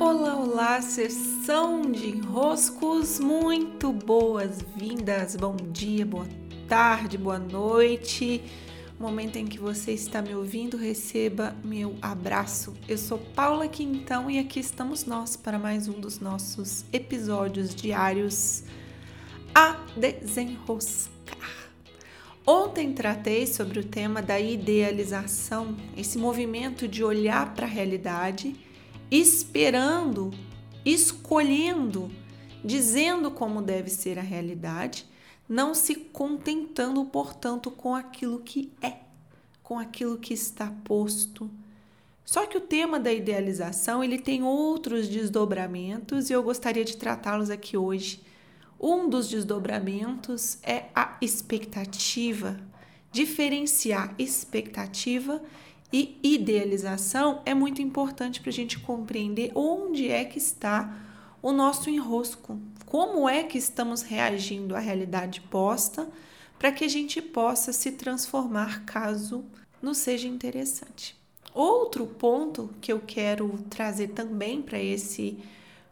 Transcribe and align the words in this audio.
Olá, 0.00 0.34
olá, 0.34 0.80
sessão 0.80 1.82
de 1.82 2.08
enroscos, 2.08 3.20
muito 3.20 3.92
boas-vindas, 3.92 5.36
bom 5.36 5.54
dia, 5.54 6.06
boa 6.06 6.26
tarde, 6.66 7.18
boa 7.18 7.38
noite. 7.38 8.42
Momento 8.98 9.36
em 9.36 9.44
que 9.44 9.58
você 9.58 9.92
está 9.92 10.22
me 10.22 10.34
ouvindo, 10.34 10.78
receba 10.78 11.54
meu 11.62 11.96
abraço. 12.00 12.74
Eu 12.88 12.96
sou 12.96 13.18
Paula 13.18 13.68
Quintão 13.68 14.30
e 14.30 14.38
aqui 14.38 14.58
estamos 14.58 15.04
nós 15.04 15.36
para 15.36 15.58
mais 15.58 15.86
um 15.86 16.00
dos 16.00 16.18
nossos 16.18 16.82
episódios 16.94 17.74
diários 17.74 18.64
a 19.54 19.84
desenroscar. 19.98 21.10
Ontem 22.46 22.94
tratei 22.94 23.46
sobre 23.46 23.80
o 23.80 23.84
tema 23.84 24.22
da 24.22 24.40
idealização, 24.40 25.76
esse 25.94 26.16
movimento 26.16 26.88
de 26.88 27.04
olhar 27.04 27.54
para 27.54 27.66
a 27.66 27.68
realidade 27.68 28.69
esperando, 29.10 30.30
escolhendo, 30.84 32.10
dizendo 32.64 33.30
como 33.30 33.60
deve 33.60 33.90
ser 33.90 34.18
a 34.18 34.22
realidade, 34.22 35.06
não 35.48 35.74
se 35.74 35.94
contentando, 35.94 37.04
portanto, 37.04 37.70
com 37.70 37.94
aquilo 37.94 38.38
que 38.40 38.72
é, 38.80 38.98
com 39.62 39.78
aquilo 39.78 40.18
que 40.18 40.32
está 40.32 40.72
posto. 40.84 41.50
Só 42.24 42.46
que 42.46 42.56
o 42.56 42.60
tema 42.60 43.00
da 43.00 43.12
idealização, 43.12 44.04
ele 44.04 44.18
tem 44.18 44.44
outros 44.44 45.08
desdobramentos 45.08 46.30
e 46.30 46.32
eu 46.32 46.42
gostaria 46.42 46.84
de 46.84 46.96
tratá-los 46.96 47.50
aqui 47.50 47.76
hoje. 47.76 48.22
Um 48.80 49.08
dos 49.08 49.28
desdobramentos 49.28 50.58
é 50.62 50.84
a 50.94 51.16
expectativa. 51.20 52.60
Diferenciar 53.10 54.14
expectativa 54.16 55.42
e 55.92 56.18
idealização 56.22 57.42
é 57.44 57.52
muito 57.52 57.82
importante 57.82 58.40
para 58.40 58.50
a 58.50 58.52
gente 58.52 58.78
compreender 58.78 59.50
onde 59.54 60.08
é 60.08 60.24
que 60.24 60.38
está 60.38 60.96
o 61.42 61.52
nosso 61.52 61.90
enrosco, 61.90 62.60
como 62.86 63.28
é 63.28 63.42
que 63.42 63.58
estamos 63.58 64.02
reagindo 64.02 64.76
à 64.76 64.78
realidade 64.78 65.40
posta, 65.40 66.08
para 66.58 66.70
que 66.70 66.84
a 66.84 66.88
gente 66.88 67.22
possa 67.22 67.72
se 67.72 67.92
transformar 67.92 68.84
caso 68.84 69.44
nos 69.80 69.98
seja 69.98 70.28
interessante. 70.28 71.16
Outro 71.54 72.06
ponto 72.06 72.70
que 72.80 72.92
eu 72.92 73.00
quero 73.00 73.48
trazer 73.68 74.08
também 74.08 74.62
para 74.62 74.78
esse 74.78 75.38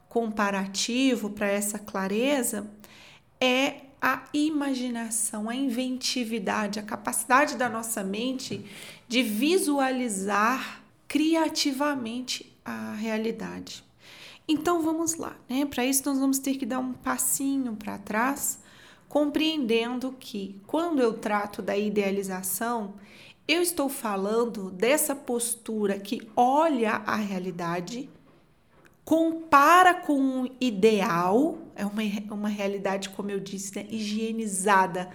comparativo, 0.09 1.31
para 1.31 1.49
essa 1.49 1.79
clareza, 1.79 2.71
é 3.41 3.88
a 4.01 4.25
imaginação, 4.33 5.49
a 5.49 5.55
inventividade, 5.55 6.79
a 6.79 6.83
capacidade 6.83 7.57
da 7.57 7.69
nossa 7.69 8.05
mente 8.05 8.65
de 9.09 9.23
visualizar 9.23 10.83
criativamente 11.07 12.55
a 12.65 12.93
realidade. 12.95 13.85
Então 14.47 14.83
vamos 14.83 15.17
lá, 15.17 15.37
né? 15.49 15.67
Para 15.67 15.85
isso 15.85 16.03
nós 16.07 16.19
vamos 16.19 16.39
ter 16.39 16.57
que 16.57 16.65
dar 16.65 16.79
um 16.79 16.93
passinho 16.93 17.75
para 17.77 17.99
trás, 17.99 18.59
compreendendo 19.09 20.15
que 20.19 20.61
quando 20.67 21.01
eu 21.01 21.15
trato 21.15 21.61
da 21.61 21.77
idealização, 21.77 22.95
eu 23.47 23.63
estou 23.63 23.89
falando 23.89 24.71
dessa 24.71 25.15
postura 25.15 25.99
que 25.99 26.29
olha 26.37 27.03
a 27.07 27.17
realidade 27.17 28.09
compara 29.09 29.95
com 29.95 30.21
um 30.21 30.51
ideal, 30.61 31.57
é 31.75 31.87
uma, 31.87 32.03
uma 32.31 32.49
realidade, 32.51 33.09
como 33.09 33.31
eu 33.31 33.41
disse, 33.41 33.75
né, 33.75 33.87
higienizada. 33.89 35.09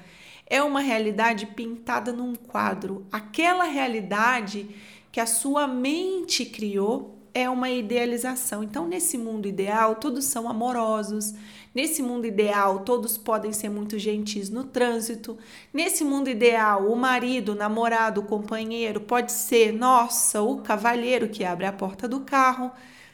É 0.47 0.63
uma 0.63 0.80
realidade 0.80 1.45
pintada 1.45 2.11
num 2.11 2.33
quadro. 2.33 3.05
Aquela 3.11 3.66
realidade 3.66 4.67
que 5.11 5.19
a 5.19 5.27
sua 5.27 5.67
mente 5.67 6.44
criou 6.44 7.19
é 7.36 7.47
uma 7.47 7.69
idealização. 7.69 8.64
Então, 8.64 8.88
nesse 8.88 9.16
mundo 9.16 9.47
ideal, 9.47 9.94
todos 9.97 10.25
são 10.25 10.49
amorosos. 10.49 11.36
Nesse 11.75 12.02
mundo 12.02 12.25
ideal, 12.25 12.80
todos 12.80 13.16
podem 13.16 13.53
ser 13.53 13.69
muito 13.69 13.99
gentis 13.99 14.49
no 14.49 14.64
trânsito. 14.64 15.38
Nesse 15.71 16.03
mundo 16.03 16.31
ideal, 16.31 16.92
o 16.92 16.95
marido, 16.95 17.52
o 17.52 17.55
namorado, 17.55 18.21
o 18.21 18.26
companheiro 18.26 19.02
pode 19.02 19.32
ser, 19.32 19.71
nossa, 19.71 20.42
o 20.42 20.64
cavalheiro 20.64 21.30
que 21.30 21.45
abre 21.45 21.67
a 21.67 21.71
porta 21.71 22.08
do 22.08 22.21
carro. 22.21 22.71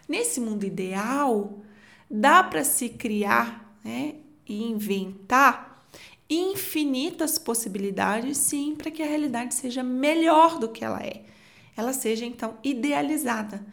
Nesse 0.09 0.41
mundo 0.41 0.65
ideal, 0.65 1.59
dá 2.09 2.41
para 2.41 2.63
se 2.63 2.89
criar 2.89 3.77
né, 3.83 4.15
e 4.47 4.63
inventar 4.63 5.87
infinitas 6.27 7.37
possibilidades, 7.37 8.39
sim, 8.39 8.75
para 8.75 8.89
que 8.89 9.03
a 9.03 9.05
realidade 9.05 9.53
seja 9.53 9.83
melhor 9.83 10.57
do 10.57 10.67
que 10.67 10.83
ela 10.83 10.99
é. 10.99 11.21
Ela 11.77 11.93
seja 11.93 12.25
então 12.25 12.57
idealizada. 12.63 13.63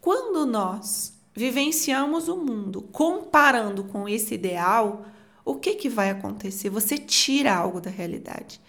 Quando 0.00 0.44
nós 0.44 1.14
vivenciamos 1.32 2.28
o 2.28 2.36
mundo 2.36 2.82
comparando 2.82 3.84
com 3.84 4.08
esse 4.08 4.34
ideal, 4.34 5.06
o 5.44 5.54
que, 5.54 5.74
que 5.74 5.88
vai 5.88 6.10
acontecer? 6.10 6.70
Você 6.70 6.98
tira 6.98 7.54
algo 7.54 7.80
da 7.80 7.90
realidade, 7.90 8.60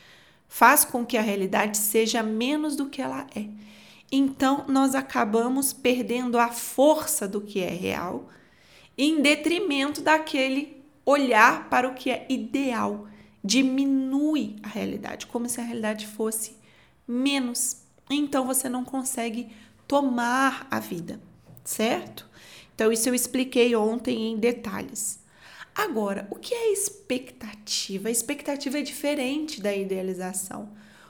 faz 0.47 0.85
com 0.85 1.03
que 1.03 1.18
a 1.18 1.22
realidade 1.22 1.78
seja 1.80 2.22
menos 2.22 2.75
do 2.75 2.85
que 2.85 3.02
ela 3.02 3.25
é. 3.35 3.47
Então, 4.11 4.66
nós 4.67 4.95
acabamos 4.95 5.73
perdendo 5.73 6.38
a 6.38 6.49
força 6.49 7.27
do 7.27 7.41
que 7.41 7.59
é 7.59 7.69
real, 7.69 8.29
em 8.97 9.21
detrimento 9.21 10.01
daquele 10.01 10.83
olhar 11.05 11.69
para 11.69 11.88
o 11.88 11.93
que 11.93 12.09
é 12.09 12.25
ideal. 12.29 13.07
Diminui 13.43 14.55
a 14.63 14.67
realidade, 14.67 15.27
como 15.27 15.49
se 15.49 15.59
a 15.59 15.63
realidade 15.63 16.07
fosse 16.07 16.55
menos. 17.07 17.77
Então, 18.09 18.45
você 18.45 18.69
não 18.69 18.85
consegue 18.85 19.49
tomar 19.88 20.67
a 20.72 20.79
vida, 20.79 21.19
certo? 21.63 22.29
Então, 22.73 22.91
isso 22.91 23.09
eu 23.09 23.16
expliquei 23.16 23.75
ontem 23.75 24.31
em 24.31 24.37
detalhes. 24.37 25.19
Agora, 25.73 26.25
o 26.31 26.35
que 26.35 26.53
é 26.53 26.72
expectativa? 26.72 28.07
A 28.07 28.11
expectativa 28.11 28.79
é 28.79 28.81
diferente 28.81 29.61
da 29.61 29.75
idealização, 29.75 30.69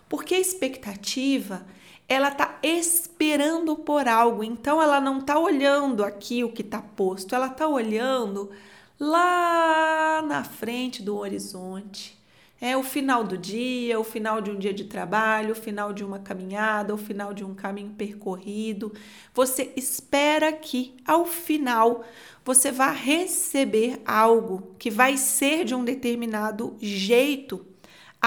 porque 0.10 0.34
a 0.34 0.40
expectativa 0.40 1.66
ela 2.08 2.30
está 2.30 2.60
esperando 2.62 3.76
por 3.76 4.08
algo, 4.08 4.44
então 4.44 4.82
ela 4.82 5.02
não 5.02 5.20
está 5.20 5.40
olhando 5.40 6.04
aqui 6.04 6.44
o 6.44 6.52
que 6.52 6.62
está 6.62 6.82
posto, 6.82 7.34
ela 7.34 7.48
está 7.48 7.68
olhando 7.68 8.52
lá 9.00 10.22
na 10.26 10.44
frente 10.44 11.02
do 11.02 11.18
horizonte. 11.18 12.16
É 12.62 12.76
o 12.78 12.84
final 12.84 13.24
do 13.24 13.38
dia, 13.38 14.00
o 14.00 14.04
final 14.04 14.40
de 14.40 14.50
um 14.50 14.58
dia 14.58 14.74
de 14.74 14.86
trabalho, 14.86 15.52
o 15.52 15.56
final 15.56 15.92
de 15.92 16.06
uma 16.06 16.20
caminhada, 16.20 16.94
o 16.94 16.98
final 16.98 17.34
de 17.34 17.44
um 17.44 17.54
caminho 17.54 17.92
percorrido. 17.92 18.94
Você 19.34 19.74
espera 19.76 20.54
que 20.54 20.96
ao 21.06 21.26
final 21.26 22.06
você 22.46 22.72
vá 22.72 22.92
receber 22.92 24.02
algo 24.06 24.74
que 24.80 24.90
vai 24.90 25.18
ser 25.18 25.66
de 25.66 25.76
um 25.76 25.84
determinado 25.84 26.78
jeito 26.80 27.66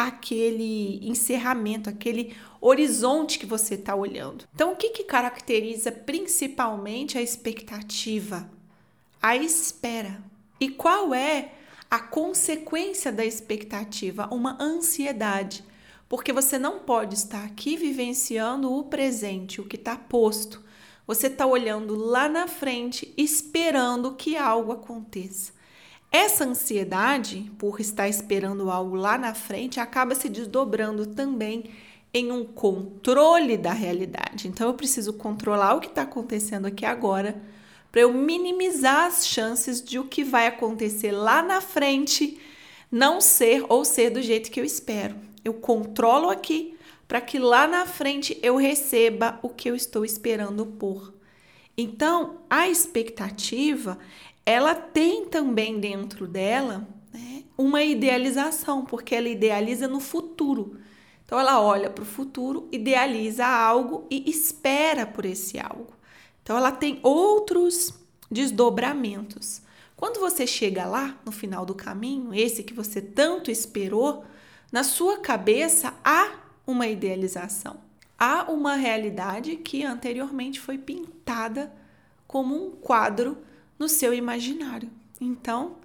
aquele 0.06 1.00
encerramento, 1.02 1.90
aquele 1.90 2.36
horizonte 2.60 3.36
que 3.36 3.46
você 3.46 3.74
está 3.74 3.96
olhando. 3.96 4.44
Então, 4.54 4.72
o 4.72 4.76
que, 4.76 4.90
que 4.90 5.02
caracteriza 5.02 5.90
principalmente 5.90 7.18
a 7.18 7.22
expectativa? 7.22 8.48
A 9.20 9.36
espera. 9.36 10.22
E 10.60 10.68
qual 10.68 11.12
é 11.12 11.52
a 11.90 11.98
consequência 11.98 13.10
da 13.10 13.24
expectativa? 13.24 14.28
Uma 14.30 14.56
ansiedade. 14.62 15.64
Porque 16.08 16.32
você 16.32 16.58
não 16.58 16.78
pode 16.78 17.16
estar 17.16 17.44
aqui 17.44 17.76
vivenciando 17.76 18.72
o 18.72 18.84
presente, 18.84 19.60
o 19.60 19.64
que 19.64 19.76
está 19.76 19.96
posto. 19.96 20.64
Você 21.08 21.26
está 21.26 21.44
olhando 21.44 21.96
lá 21.96 22.28
na 22.28 22.46
frente, 22.46 23.12
esperando 23.16 24.14
que 24.14 24.36
algo 24.36 24.70
aconteça. 24.70 25.57
Essa 26.10 26.44
ansiedade 26.44 27.50
por 27.58 27.80
estar 27.80 28.08
esperando 28.08 28.70
algo 28.70 28.96
lá 28.96 29.18
na 29.18 29.34
frente 29.34 29.78
acaba 29.78 30.14
se 30.14 30.28
desdobrando 30.28 31.06
também 31.06 31.70
em 32.12 32.32
um 32.32 32.44
controle 32.44 33.56
da 33.56 33.72
realidade. 33.72 34.48
Então 34.48 34.68
eu 34.68 34.74
preciso 34.74 35.12
controlar 35.12 35.74
o 35.74 35.80
que 35.80 35.88
está 35.88 36.02
acontecendo 36.02 36.66
aqui 36.66 36.86
agora 36.86 37.40
para 37.92 38.00
eu 38.02 38.12
minimizar 38.12 39.06
as 39.06 39.26
chances 39.26 39.82
de 39.82 39.98
o 39.98 40.04
que 40.04 40.24
vai 40.24 40.46
acontecer 40.46 41.12
lá 41.12 41.42
na 41.42 41.60
frente 41.60 42.40
não 42.90 43.20
ser 43.20 43.64
ou 43.68 43.84
ser 43.84 44.10
do 44.10 44.22
jeito 44.22 44.50
que 44.50 44.60
eu 44.60 44.64
espero. 44.64 45.14
Eu 45.44 45.54
controlo 45.54 46.30
aqui 46.30 46.74
para 47.06 47.20
que 47.20 47.38
lá 47.38 47.66
na 47.66 47.86
frente 47.86 48.38
eu 48.42 48.56
receba 48.56 49.38
o 49.42 49.48
que 49.48 49.68
eu 49.70 49.74
estou 49.74 50.04
esperando 50.04 50.64
por. 50.66 51.14
Então, 51.76 52.38
a 52.50 52.68
expectativa 52.68 53.98
ela 54.48 54.74
tem 54.74 55.26
também 55.26 55.78
dentro 55.78 56.26
dela 56.26 56.88
né, 57.12 57.44
uma 57.58 57.82
idealização, 57.82 58.82
porque 58.82 59.14
ela 59.14 59.28
idealiza 59.28 59.86
no 59.86 60.00
futuro. 60.00 60.80
Então, 61.22 61.38
ela 61.38 61.60
olha 61.60 61.90
para 61.90 62.00
o 62.00 62.06
futuro, 62.06 62.66
idealiza 62.72 63.46
algo 63.46 64.06
e 64.10 64.30
espera 64.30 65.04
por 65.04 65.26
esse 65.26 65.60
algo. 65.60 65.92
Então, 66.42 66.56
ela 66.56 66.72
tem 66.72 66.98
outros 67.02 67.92
desdobramentos. 68.30 69.60
Quando 69.94 70.18
você 70.18 70.46
chega 70.46 70.86
lá, 70.86 71.20
no 71.26 71.30
final 71.30 71.66
do 71.66 71.74
caminho, 71.74 72.32
esse 72.32 72.62
que 72.62 72.72
você 72.72 73.02
tanto 73.02 73.50
esperou, 73.50 74.24
na 74.72 74.82
sua 74.82 75.18
cabeça 75.18 75.92
há 76.02 76.30
uma 76.66 76.86
idealização. 76.86 77.76
Há 78.18 78.50
uma 78.50 78.76
realidade 78.76 79.56
que 79.56 79.84
anteriormente 79.84 80.58
foi 80.58 80.78
pintada 80.78 81.70
como 82.26 82.54
um 82.54 82.70
quadro 82.70 83.36
no 83.78 83.88
seu 83.88 84.12
imaginário. 84.12 84.90
Então, 85.20 85.76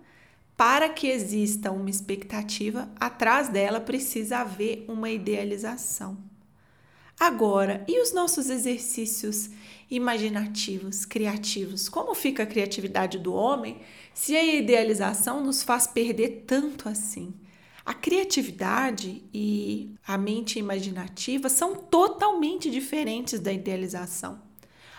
para 0.55 0.89
que 0.89 1.07
exista 1.07 1.71
uma 1.71 1.89
expectativa, 1.89 2.89
atrás 2.99 3.49
dela 3.49 3.79
precisa 3.79 4.39
haver 4.39 4.85
uma 4.87 5.09
idealização. 5.09 6.17
Agora, 7.19 7.83
e 7.87 8.01
os 8.01 8.13
nossos 8.13 8.49
exercícios 8.49 9.49
imaginativos, 9.89 11.05
criativos? 11.05 11.87
Como 11.87 12.15
fica 12.15 12.43
a 12.43 12.47
criatividade 12.47 13.19
do 13.19 13.33
homem 13.33 13.79
se 14.13 14.35
a 14.35 14.43
idealização 14.43 15.43
nos 15.43 15.63
faz 15.63 15.87
perder 15.87 16.43
tanto 16.47 16.89
assim? 16.89 17.33
A 17.85 17.93
criatividade 17.93 19.23
e 19.33 19.93
a 20.07 20.17
mente 20.17 20.57
imaginativa 20.57 21.49
são 21.49 21.75
totalmente 21.75 22.71
diferentes 22.71 23.39
da 23.39 23.51
idealização. 23.51 24.41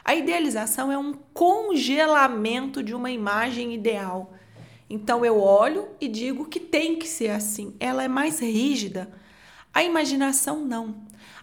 A 0.05 0.15
idealização 0.15 0.93
é 0.93 0.99
um 0.99 1.15
congelamento 1.33 2.83
de 2.83 2.95
uma 2.95 3.11
imagem 3.11 3.73
ideal. 3.73 4.35
Então 4.89 5.25
eu 5.25 5.41
olho 5.41 5.89
e 6.01 6.07
digo 6.07 6.45
que 6.45 6.61
tem 6.61 6.97
que 6.97 7.09
ser 7.09 7.31
assim. 7.31 7.75
Ela 7.81 8.05
é 8.05 8.09
mais 8.09 8.41
rígida. 8.41 9.11
A 9.73 9.83
imaginação 9.83 10.65
não. 10.65 10.95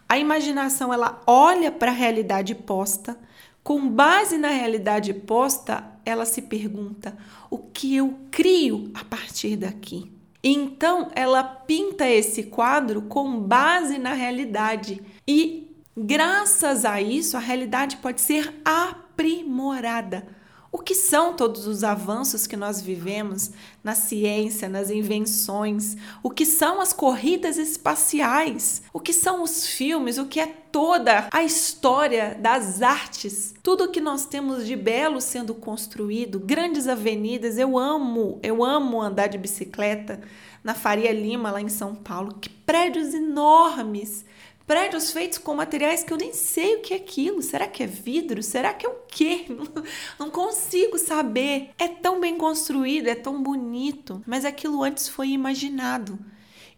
A 0.08 0.18
imaginação 0.18 0.94
ela 0.94 1.22
olha 1.26 1.72
para 1.72 1.90
a 1.90 1.94
realidade 1.94 2.54
posta, 2.54 3.18
com 3.64 3.90
base 3.90 4.38
na 4.38 4.50
realidade 4.50 5.14
posta, 5.14 5.84
ela 6.06 6.26
se 6.26 6.44
pergunta: 6.44 7.18
o 7.50 7.58
que 7.58 7.96
eu 7.96 8.16
crio 8.30 8.92
a 8.94 9.04
partir 9.04 9.56
daqui? 9.56 10.12
Então 10.44 11.10
ela 11.16 11.44
pinta 11.44 12.10
esse 12.10 12.44
quadro 12.44 13.04
com 13.04 13.40
base 13.40 13.98
na 13.98 14.14
realidade 14.14 15.02
e 15.28 15.71
graças 15.96 16.86
a 16.86 17.02
isso 17.02 17.38
a 17.38 17.40
realidade 17.40 17.98
pode 17.98 18.22
ser 18.22 18.54
aprimorada. 18.64 20.26
O 20.74 20.78
que 20.78 20.96
são 20.96 21.34
todos 21.34 21.68
os 21.68 21.84
avanços 21.84 22.48
que 22.48 22.56
nós 22.56 22.82
vivemos 22.82 23.52
na 23.84 23.94
ciência, 23.94 24.70
nas 24.70 24.90
invenções? 24.90 25.98
O 26.24 26.30
que 26.30 26.46
são 26.46 26.80
as 26.80 26.94
corridas 26.94 27.58
espaciais? 27.58 28.82
O 28.94 29.00
que 29.00 29.12
são 29.12 29.44
os 29.44 29.68
filmes? 29.68 30.18
O 30.18 30.28
que 30.28 30.40
é 30.40 30.48
toda 30.48 31.28
a 31.30 31.44
história 31.44 32.38
das 32.40 32.82
artes? 32.82 33.54
Tudo 33.62 33.92
que 33.92 34.00
nós 34.00 34.26
temos 34.26 34.66
de 34.66 34.78
belo 34.78 35.20
sendo 35.20 35.54
construído, 35.54 36.40
grandes 36.40 36.88
avenidas. 36.88 37.58
Eu 37.58 37.78
amo, 37.78 38.40
eu 38.42 38.64
amo 38.64 39.02
andar 39.02 39.28
de 39.28 39.38
bicicleta 39.38 40.22
na 40.64 40.74
Faria 40.74 41.12
Lima, 41.12 41.52
lá 41.52 41.60
em 41.60 41.68
São 41.68 41.94
Paulo. 41.94 42.36
Que 42.40 42.48
prédios 42.48 43.14
enormes! 43.14 44.24
Prédios 44.72 45.12
feitos 45.12 45.38
com 45.38 45.54
materiais 45.54 46.02
que 46.02 46.14
eu 46.14 46.18
nem 46.18 46.32
sei 46.32 46.76
o 46.76 46.80
que 46.80 46.94
é 46.94 46.98
aquilo. 46.98 47.42
Será 47.42 47.68
que 47.68 47.84
é 47.84 47.86
vidro? 47.86 48.42
Será 48.42 48.74
que 48.74 48.86
é 48.86 48.90
o 48.90 49.02
quê? 49.06 49.46
Não 50.18 50.30
consigo 50.30 50.98
saber. 50.98 51.72
É 51.78 51.90
tão 51.90 52.22
bem 52.22 52.38
construído, 52.38 53.08
é 53.08 53.16
tão 53.16 53.44
bonito, 53.44 54.24
mas 54.26 54.46
aquilo 54.46 54.82
antes 54.82 55.10
foi 55.10 55.28
imaginado. 55.28 56.18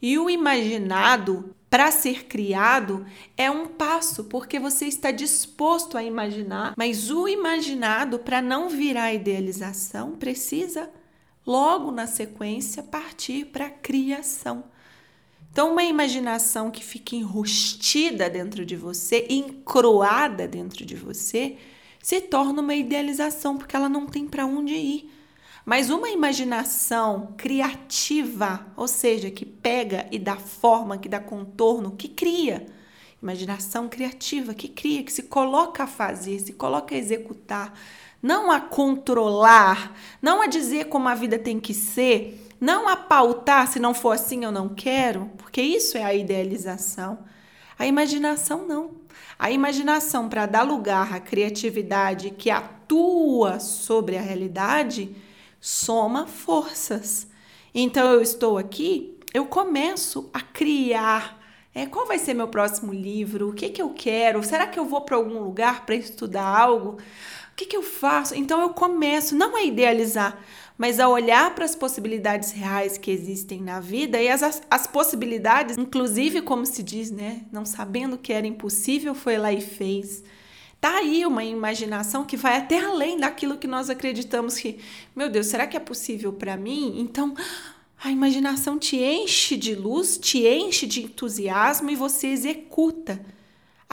E 0.01 0.17
o 0.17 0.27
imaginado 0.27 1.53
para 1.69 1.91
ser 1.91 2.25
criado 2.25 3.05
é 3.37 3.51
um 3.51 3.67
passo, 3.67 4.23
porque 4.23 4.57
você 4.57 4.87
está 4.87 5.11
disposto 5.11 5.95
a 5.95 6.03
imaginar, 6.03 6.73
mas 6.75 7.11
o 7.11 7.27
imaginado, 7.27 8.17
para 8.17 8.41
não 8.41 8.69
virar 8.69 9.13
idealização, 9.13 10.13
precisa 10.13 10.89
logo 11.45 11.91
na 11.91 12.07
sequência 12.07 12.81
partir 12.81 13.45
para 13.45 13.67
a 13.67 13.69
criação. 13.69 14.63
Então, 15.53 15.71
uma 15.71 15.83
imaginação 15.83 16.71
que 16.71 16.83
fica 16.83 17.15
enrustida 17.15 18.27
dentro 18.27 18.65
de 18.65 18.75
você, 18.75 19.27
encroada 19.29 20.47
dentro 20.47 20.83
de 20.83 20.95
você, 20.95 21.57
se 22.01 22.21
torna 22.21 22.59
uma 22.59 22.73
idealização, 22.73 23.55
porque 23.55 23.75
ela 23.75 23.87
não 23.87 24.07
tem 24.07 24.25
para 24.25 24.47
onde 24.47 24.73
ir. 24.73 25.11
Mas 25.63 25.91
uma 25.91 26.09
imaginação 26.09 27.35
criativa, 27.37 28.65
ou 28.75 28.87
seja, 28.87 29.29
que 29.29 29.45
pega 29.45 30.07
e 30.11 30.17
dá 30.17 30.37
forma, 30.37 30.97
que 30.97 31.07
dá 31.07 31.19
contorno, 31.19 31.91
que 31.91 32.07
cria. 32.07 32.65
Imaginação 33.21 33.87
criativa, 33.87 34.55
que 34.55 34.67
cria, 34.67 35.03
que 35.03 35.13
se 35.13 35.21
coloca 35.21 35.83
a 35.83 35.87
fazer, 35.87 36.39
se 36.39 36.53
coloca 36.53 36.95
a 36.95 36.97
executar, 36.97 37.79
não 38.23 38.51
a 38.51 38.59
controlar, 38.59 39.95
não 40.19 40.41
a 40.41 40.47
dizer 40.47 40.85
como 40.85 41.07
a 41.07 41.13
vida 41.13 41.37
tem 41.37 41.59
que 41.59 41.75
ser, 41.75 42.42
não 42.63 42.87
a 42.87 42.95
pautar, 42.95 43.67
se 43.67 43.77
não 43.77 43.93
for 43.93 44.11
assim 44.11 44.45
eu 44.45 44.51
não 44.51 44.69
quero, 44.69 45.29
porque 45.37 45.61
isso 45.61 45.97
é 45.97 46.03
a 46.05 46.13
idealização. 46.13 47.19
A 47.77 47.85
imaginação 47.85 48.65
não. 48.65 48.91
A 49.37 49.51
imaginação, 49.51 50.29
para 50.29 50.45
dar 50.45 50.63
lugar 50.63 51.13
à 51.13 51.19
criatividade 51.19 52.29
que 52.29 52.49
atua 52.49 53.59
sobre 53.59 54.17
a 54.17 54.21
realidade, 54.21 55.13
soma 55.59 56.25
forças. 56.25 57.27
Então 57.75 58.09
eu 58.13 58.21
estou 58.21 58.57
aqui, 58.57 59.19
eu 59.33 59.45
começo 59.45 60.29
a 60.33 60.39
criar. 60.39 61.43
É, 61.75 61.85
qual 61.85 62.07
vai 62.07 62.17
ser 62.17 62.33
meu 62.33 62.47
próximo 62.47 62.93
livro? 62.93 63.49
O 63.49 63.53
que, 63.53 63.67
que 63.67 63.81
eu 63.81 63.89
quero? 63.89 64.41
Será 64.41 64.67
que 64.67 64.79
eu 64.79 64.85
vou 64.85 65.01
para 65.01 65.17
algum 65.17 65.39
lugar 65.39 65.85
para 65.85 65.95
estudar 65.95 66.45
algo? 66.45 66.97
O 67.53 67.55
que, 67.57 67.65
que 67.65 67.75
eu 67.75 67.83
faço? 67.83 68.33
Então 68.33 68.61
eu 68.61 68.69
começo 68.69 69.35
não 69.35 69.55
a 69.55 69.61
idealizar, 69.63 70.39
mas 70.83 70.99
a 70.99 71.07
olhar 71.07 71.55
para 71.55 71.63
as 71.63 71.77
possibilidades 71.77 72.51
reais 72.51 72.97
que 72.97 73.09
existem 73.09 73.61
na 73.61 73.79
vida 73.79 74.21
e 74.21 74.27
as, 74.27 74.61
as 74.69 74.85
possibilidades, 74.85 75.77
inclusive, 75.77 76.41
como 76.41 76.65
se 76.65 76.83
diz, 76.83 77.09
né? 77.09 77.43
Não 77.53 77.65
sabendo 77.65 78.17
que 78.17 78.33
era 78.33 78.45
impossível, 78.45 79.15
foi 79.15 79.37
lá 79.37 79.53
e 79.53 79.61
fez. 79.61 80.25
Tá 80.81 80.97
aí 80.97 81.25
uma 81.25 81.41
imaginação 81.41 82.25
que 82.25 82.35
vai 82.35 82.57
até 82.57 82.83
além 82.83 83.17
daquilo 83.17 83.57
que 83.57 83.65
nós 83.65 83.89
acreditamos 83.89 84.57
que, 84.57 84.77
meu 85.15 85.29
Deus, 85.29 85.47
será 85.47 85.65
que 85.65 85.77
é 85.77 85.79
possível 85.79 86.33
para 86.33 86.57
mim? 86.57 86.99
Então, 86.99 87.33
a 88.03 88.11
imaginação 88.11 88.77
te 88.77 88.97
enche 88.97 89.55
de 89.55 89.75
luz, 89.75 90.17
te 90.17 90.45
enche 90.45 90.85
de 90.85 91.03
entusiasmo 91.03 91.91
e 91.91 91.95
você 91.95 92.27
executa. 92.27 93.25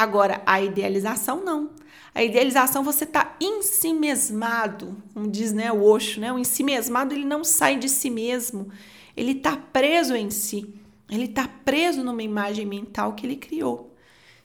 Agora, 0.00 0.41
a 0.47 0.62
idealização 0.62 1.44
não. 1.44 1.73
A 2.14 2.25
idealização 2.25 2.82
você 2.82 3.05
está 3.05 3.37
em 3.38 3.61
si 3.61 3.93
mesmado, 3.93 4.97
como 5.12 5.31
diz 5.31 5.52
né, 5.52 5.70
o 5.70 5.82
Osho, 5.85 6.23
né? 6.23 6.32
O 6.32 6.38
em 6.38 6.43
si 6.44 6.64
mesmado 6.64 7.12
ele 7.12 7.26
não 7.26 7.44
sai 7.44 7.76
de 7.76 7.87
si 7.87 8.08
mesmo, 8.08 8.70
ele 9.14 9.32
está 9.32 9.58
preso 9.58 10.17
em 10.17 10.31
si, 10.31 10.75
ele 11.11 11.26
está 11.26 11.47
preso 11.47 12.02
numa 12.02 12.23
imagem 12.23 12.64
mental 12.64 13.12
que 13.12 13.26
ele 13.26 13.37
criou. 13.37 13.94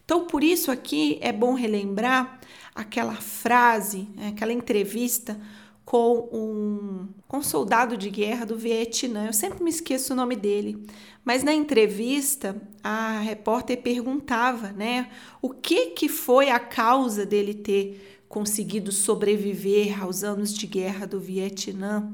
Então, 0.04 0.28
por 0.28 0.44
isso 0.44 0.70
aqui 0.70 1.20
é 1.22 1.32
bom 1.32 1.54
relembrar 1.54 2.38
aquela 2.76 3.16
frase, 3.16 4.10
né, 4.14 4.34
aquela 4.36 4.52
entrevista 4.52 5.40
com 5.86 6.30
um, 6.34 7.08
com 7.28 7.38
um 7.38 7.44
soldado 7.44 7.96
de 7.96 8.10
guerra 8.10 8.44
do 8.44 8.58
Vietnã. 8.58 9.28
Eu 9.28 9.34
sempre 9.34 9.64
me 9.64 9.70
esqueço 9.70 10.14
o 10.14 10.16
nome 10.16 10.36
dele. 10.36 10.84
Mas 11.24 11.44
na 11.44 11.54
entrevista, 11.54 12.60
a 12.84 13.20
repórter 13.20 13.82
perguntava, 13.82 14.72
né, 14.72 15.10
o 15.42 15.50
que 15.50 15.88
que 15.92 16.10
foi 16.10 16.50
a 16.50 16.60
causa 16.60 17.26
dele 17.26 17.54
ter 17.54 18.24
conseguido 18.28 18.92
sobreviver 18.92 20.02
aos 20.02 20.24
anos 20.24 20.54
de 20.54 20.66
guerra 20.66 21.06
do 21.06 21.20
Vietnã. 21.20 22.12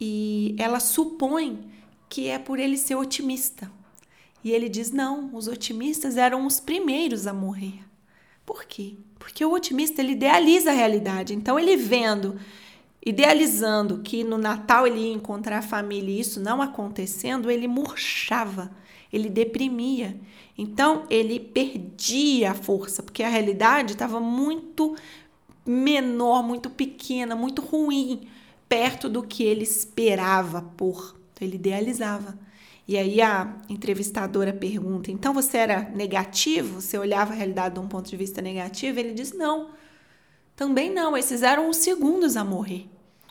E 0.00 0.54
ela 0.58 0.80
supõe 0.80 1.68
que 2.08 2.28
é 2.28 2.38
por 2.38 2.58
ele 2.58 2.76
ser 2.76 2.94
otimista. 2.94 3.70
E 4.42 4.52
ele 4.52 4.68
diz: 4.68 4.90
não, 4.90 5.34
os 5.34 5.48
otimistas 5.48 6.16
eram 6.16 6.46
os 6.46 6.60
primeiros 6.60 7.26
a 7.26 7.32
morrer. 7.32 7.80
Por 8.46 8.64
quê? 8.64 8.94
Porque 9.18 9.44
o 9.44 9.52
otimista 9.52 10.00
ele 10.00 10.12
idealiza 10.12 10.70
a 10.70 10.74
realidade. 10.74 11.34
Então, 11.34 11.58
ele 11.58 11.76
vendo 11.76 12.40
idealizando 13.04 13.98
que 13.98 14.22
no 14.22 14.36
Natal 14.36 14.86
ele 14.86 15.00
ia 15.00 15.12
encontrar 15.12 15.58
a 15.58 15.62
família 15.62 16.14
e 16.14 16.20
isso 16.20 16.40
não 16.40 16.60
acontecendo, 16.60 17.50
ele 17.50 17.66
murchava, 17.66 18.70
ele 19.12 19.28
deprimia. 19.28 20.20
Então 20.56 21.06
ele 21.08 21.40
perdia 21.40 22.50
a 22.50 22.54
força, 22.54 23.02
porque 23.02 23.22
a 23.22 23.28
realidade 23.28 23.92
estava 23.92 24.20
muito 24.20 24.94
menor, 25.64 26.42
muito 26.42 26.68
pequena, 26.68 27.34
muito 27.34 27.62
ruim, 27.62 28.28
perto 28.68 29.08
do 29.08 29.22
que 29.22 29.42
ele 29.42 29.62
esperava 29.62 30.62
por. 30.76 31.16
Então, 31.32 31.46
ele 31.46 31.56
idealizava. 31.56 32.38
E 32.86 32.96
aí 32.98 33.22
a 33.22 33.56
entrevistadora 33.68 34.52
pergunta: 34.52 35.10
então 35.10 35.32
você 35.32 35.58
era 35.58 35.88
negativo? 35.90 36.80
Você 36.80 36.98
olhava 36.98 37.32
a 37.32 37.36
realidade 37.36 37.74
de 37.74 37.80
um 37.80 37.88
ponto 37.88 38.10
de 38.10 38.16
vista 38.16 38.42
negativo? 38.42 38.98
Ele 38.98 39.12
diz: 39.12 39.32
não. 39.32 39.79
Também 40.60 40.92
não, 40.92 41.16
esses 41.16 41.42
eram 41.42 41.70
os 41.70 41.78
segundos 41.78 42.36
a 42.36 42.44
morrer. 42.44 42.86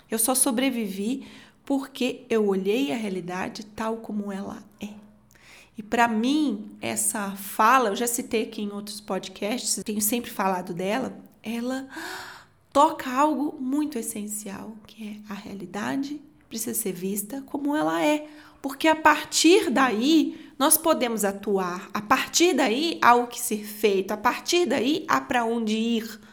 Eu 0.09 0.17
só 0.17 0.33
sobrevivi 0.33 1.27
porque 1.63 2.25
eu 2.27 2.47
olhei 2.47 2.91
a 2.91 2.95
realidade 2.95 3.67
tal 3.67 3.97
como 3.97 4.31
ela 4.31 4.63
é. 4.81 4.89
E 5.77 5.83
para 5.83 6.07
mim, 6.07 6.71
essa 6.81 7.29
fala, 7.35 7.89
eu 7.89 7.95
já 7.95 8.07
citei 8.07 8.45
aqui 8.45 8.63
em 8.63 8.71
outros 8.71 8.99
podcasts, 8.99 9.83
tenho 9.83 10.01
sempre 10.01 10.31
falado 10.31 10.73
dela, 10.73 11.19
ela 11.43 11.87
toca 12.73 13.11
algo 13.11 13.55
muito 13.61 13.99
essencial, 13.99 14.75
que 14.87 15.09
é 15.09 15.31
a 15.31 15.35
realidade 15.35 16.19
precisa 16.47 16.73
ser 16.73 16.93
vista 16.93 17.43
como 17.45 17.75
ela 17.75 18.03
é, 18.03 18.27
porque 18.59 18.87
a 18.87 18.95
partir 18.95 19.69
daí 19.69 20.49
nós 20.57 20.79
podemos 20.79 21.23
atuar, 21.23 21.91
a 21.93 22.01
partir 22.01 22.55
daí 22.55 22.97
há 23.03 23.13
o 23.13 23.27
que 23.27 23.39
ser 23.39 23.63
feito, 23.63 24.11
a 24.13 24.17
partir 24.17 24.65
daí 24.65 25.05
há 25.07 25.21
para 25.21 25.45
onde 25.45 25.75
ir. 25.75 26.28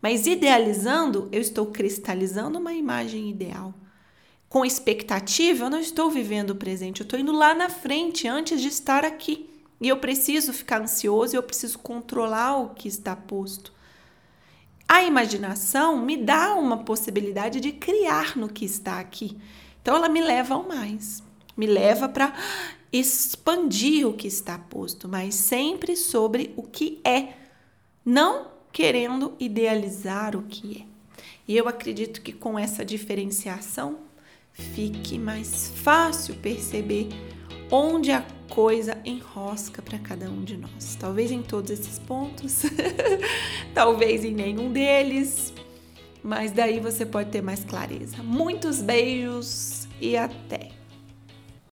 Mas 0.00 0.26
idealizando, 0.26 1.28
eu 1.32 1.40
estou 1.40 1.66
cristalizando 1.66 2.58
uma 2.58 2.72
imagem 2.72 3.30
ideal. 3.30 3.74
Com 4.48 4.64
expectativa, 4.64 5.64
eu 5.64 5.70
não 5.70 5.80
estou 5.80 6.10
vivendo 6.10 6.50
o 6.50 6.56
presente, 6.56 7.00
eu 7.00 7.04
estou 7.04 7.18
indo 7.18 7.32
lá 7.32 7.54
na 7.54 7.68
frente 7.68 8.28
antes 8.28 8.60
de 8.60 8.68
estar 8.68 9.04
aqui. 9.04 9.50
E 9.80 9.88
eu 9.88 9.98
preciso 9.98 10.52
ficar 10.52 10.80
ansioso 10.80 11.36
eu 11.36 11.42
preciso 11.42 11.78
controlar 11.78 12.56
o 12.56 12.70
que 12.70 12.88
está 12.88 13.14
posto. 13.14 13.72
A 14.88 15.02
imaginação 15.02 15.98
me 15.98 16.16
dá 16.16 16.54
uma 16.54 16.78
possibilidade 16.78 17.60
de 17.60 17.72
criar 17.72 18.36
no 18.36 18.48
que 18.48 18.64
está 18.64 19.00
aqui. 19.00 19.36
Então 19.82 19.96
ela 19.96 20.08
me 20.08 20.22
leva 20.22 20.54
ao 20.54 20.66
mais, 20.66 21.22
me 21.56 21.66
leva 21.66 22.08
para 22.08 22.32
expandir 22.92 24.06
o 24.06 24.14
que 24.14 24.28
está 24.28 24.58
posto, 24.58 25.08
mas 25.08 25.34
sempre 25.34 25.96
sobre 25.96 26.54
o 26.56 26.62
que 26.62 27.00
é, 27.04 27.34
não 28.04 28.55
querendo 28.76 29.32
idealizar 29.40 30.36
o 30.36 30.42
que 30.42 30.82
é. 30.82 31.22
E 31.48 31.56
eu 31.56 31.66
acredito 31.66 32.20
que 32.20 32.30
com 32.30 32.58
essa 32.58 32.84
diferenciação 32.84 34.00
fique 34.52 35.18
mais 35.18 35.72
fácil 35.76 36.34
perceber 36.34 37.08
onde 37.70 38.12
a 38.12 38.22
coisa 38.50 38.98
enrosca 39.02 39.80
para 39.80 39.98
cada 39.98 40.28
um 40.28 40.44
de 40.44 40.58
nós. 40.58 40.94
Talvez 41.00 41.30
em 41.30 41.40
todos 41.40 41.70
esses 41.70 41.98
pontos, 41.98 42.64
talvez 43.72 44.26
em 44.26 44.34
nenhum 44.34 44.70
deles, 44.70 45.54
mas 46.22 46.52
daí 46.52 46.78
você 46.78 47.06
pode 47.06 47.30
ter 47.30 47.40
mais 47.40 47.64
clareza. 47.64 48.22
Muitos 48.22 48.82
beijos 48.82 49.88
e 49.98 50.18
até! 50.18 50.75